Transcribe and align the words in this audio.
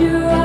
you 0.00 0.39